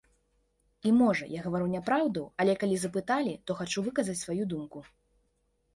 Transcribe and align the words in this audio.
І, 0.87 0.89
можа, 1.01 1.27
я 1.33 1.43
гавару 1.45 1.67
няпраўду, 1.75 2.23
але 2.41 2.57
калі 2.65 2.75
запыталі, 2.85 3.37
то 3.49 3.59
хачу 3.61 3.79
выказаць 3.91 4.21
сваю 4.25 4.43
думку. 4.57 4.79